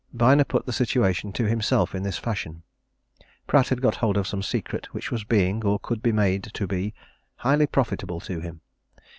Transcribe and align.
Byner 0.15 0.45
put 0.45 0.65
the 0.65 0.73
situation 0.73 1.31
to 1.33 1.45
himself 1.45 1.93
in 1.93 2.01
this 2.01 2.17
fashion 2.17 2.63
Pratt 3.45 3.67
had 3.67 3.83
got 3.83 3.97
hold 3.97 4.17
of 4.17 4.25
some 4.25 4.41
secret 4.41 4.91
which 4.95 5.11
was 5.11 5.23
being, 5.23 5.63
or 5.63 5.77
could 5.77 6.01
be 6.01 6.11
made 6.11 6.45
to 6.55 6.65
be, 6.65 6.95
highly 7.35 7.67
profitable 7.67 8.19
to 8.21 8.39
him. 8.39 8.61